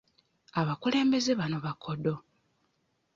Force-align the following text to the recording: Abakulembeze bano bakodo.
Abakulembeze 0.59 1.31
bano 1.39 1.57
bakodo. 1.65 2.13